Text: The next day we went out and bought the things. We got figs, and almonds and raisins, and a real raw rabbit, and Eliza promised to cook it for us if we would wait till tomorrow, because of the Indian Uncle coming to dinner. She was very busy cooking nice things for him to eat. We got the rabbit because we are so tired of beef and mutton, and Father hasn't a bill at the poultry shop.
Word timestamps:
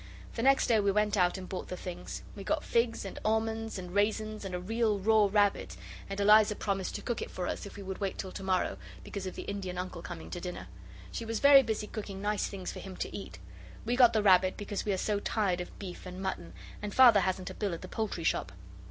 The 0.33 0.41
next 0.41 0.65
day 0.65 0.79
we 0.79 0.91
went 0.91 1.15
out 1.15 1.37
and 1.37 1.47
bought 1.47 1.67
the 1.67 1.77
things. 1.77 2.23
We 2.35 2.43
got 2.43 2.63
figs, 2.63 3.05
and 3.05 3.19
almonds 3.23 3.77
and 3.77 3.93
raisins, 3.93 4.43
and 4.43 4.55
a 4.55 4.59
real 4.59 4.97
raw 4.97 5.29
rabbit, 5.31 5.77
and 6.09 6.19
Eliza 6.19 6.55
promised 6.55 6.95
to 6.95 7.03
cook 7.03 7.21
it 7.21 7.29
for 7.29 7.45
us 7.45 7.67
if 7.67 7.75
we 7.77 7.83
would 7.83 7.99
wait 7.99 8.17
till 8.17 8.31
tomorrow, 8.31 8.77
because 9.03 9.27
of 9.27 9.35
the 9.35 9.43
Indian 9.43 9.77
Uncle 9.77 10.01
coming 10.01 10.31
to 10.31 10.41
dinner. 10.41 10.69
She 11.11 11.23
was 11.23 11.39
very 11.39 11.61
busy 11.61 11.85
cooking 11.85 12.19
nice 12.19 12.47
things 12.47 12.71
for 12.71 12.79
him 12.79 12.97
to 12.97 13.15
eat. 13.15 13.37
We 13.85 13.95
got 13.95 14.11
the 14.13 14.23
rabbit 14.23 14.57
because 14.57 14.85
we 14.85 14.91
are 14.91 14.97
so 14.97 15.19
tired 15.19 15.61
of 15.61 15.77
beef 15.77 16.07
and 16.07 16.19
mutton, 16.19 16.53
and 16.81 16.95
Father 16.95 17.19
hasn't 17.19 17.51
a 17.51 17.53
bill 17.53 17.75
at 17.75 17.83
the 17.83 17.87
poultry 17.87 18.23
shop. 18.23 18.51